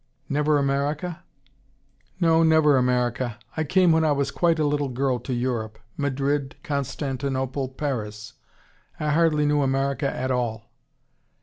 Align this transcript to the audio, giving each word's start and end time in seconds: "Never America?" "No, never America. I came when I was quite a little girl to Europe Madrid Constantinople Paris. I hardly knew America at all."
"Never 0.27 0.57
America?" 0.57 1.23
"No, 2.19 2.41
never 2.41 2.75
America. 2.75 3.37
I 3.55 3.63
came 3.63 3.91
when 3.91 4.03
I 4.03 4.11
was 4.13 4.31
quite 4.31 4.57
a 4.57 4.65
little 4.65 4.89
girl 4.89 5.19
to 5.19 5.31
Europe 5.31 5.77
Madrid 5.95 6.55
Constantinople 6.63 7.69
Paris. 7.69 8.33
I 8.99 9.09
hardly 9.11 9.45
knew 9.45 9.61
America 9.61 10.09
at 10.11 10.31
all." 10.31 10.71